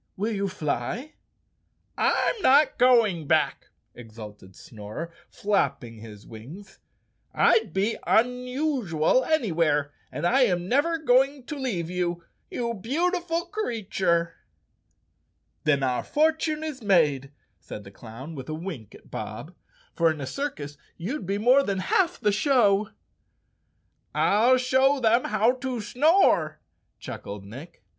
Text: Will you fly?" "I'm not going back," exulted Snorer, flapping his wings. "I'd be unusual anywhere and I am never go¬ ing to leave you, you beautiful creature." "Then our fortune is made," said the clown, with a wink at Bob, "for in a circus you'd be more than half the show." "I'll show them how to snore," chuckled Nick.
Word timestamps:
Will 0.17 0.31
you 0.33 0.47
fly?" 0.47 1.13
"I'm 1.95 2.41
not 2.41 2.79
going 2.79 3.27
back," 3.27 3.67
exulted 3.93 4.55
Snorer, 4.55 5.11
flapping 5.29 5.99
his 5.99 6.25
wings. 6.25 6.79
"I'd 7.35 7.71
be 7.71 7.97
unusual 8.07 9.23
anywhere 9.23 9.91
and 10.11 10.25
I 10.25 10.41
am 10.41 10.67
never 10.67 10.97
go¬ 10.97 11.23
ing 11.23 11.43
to 11.43 11.55
leave 11.55 11.87
you, 11.91 12.23
you 12.49 12.73
beautiful 12.73 13.45
creature." 13.45 14.37
"Then 15.65 15.83
our 15.83 16.03
fortune 16.03 16.63
is 16.63 16.81
made," 16.81 17.31
said 17.59 17.83
the 17.83 17.91
clown, 17.91 18.33
with 18.33 18.49
a 18.49 18.55
wink 18.55 18.95
at 18.95 19.11
Bob, 19.11 19.53
"for 19.93 20.09
in 20.09 20.19
a 20.19 20.25
circus 20.25 20.77
you'd 20.97 21.27
be 21.27 21.37
more 21.37 21.61
than 21.61 21.77
half 21.77 22.19
the 22.19 22.31
show." 22.31 22.89
"I'll 24.15 24.57
show 24.57 24.99
them 24.99 25.25
how 25.25 25.51
to 25.57 25.79
snore," 25.79 26.59
chuckled 26.99 27.45
Nick. 27.45 27.83